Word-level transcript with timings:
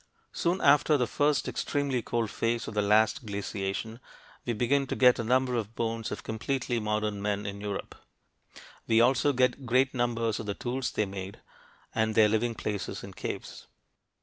Soon 0.33 0.61
after 0.61 0.97
the 0.97 1.05
first 1.05 1.47
extremely 1.47 2.01
cold 2.01 2.31
phase 2.31 2.67
of 2.67 2.73
the 2.73 2.81
last 2.81 3.23
glaciation, 3.23 3.99
we 4.47 4.53
begin 4.53 4.87
to 4.87 4.95
get 4.95 5.19
a 5.19 5.23
number 5.23 5.53
of 5.55 5.75
bones 5.75 6.11
of 6.11 6.23
completely 6.23 6.79
modern 6.79 7.21
men 7.21 7.45
in 7.45 7.61
Europe. 7.61 7.93
We 8.87 8.99
also 8.99 9.31
get 9.31 9.67
great 9.67 9.93
numbers 9.93 10.39
of 10.39 10.47
the 10.47 10.55
tools 10.55 10.89
they 10.91 11.05
made, 11.05 11.39
and 11.93 12.15
their 12.15 12.29
living 12.29 12.55
places 12.55 13.03
in 13.03 13.13
caves. 13.13 13.67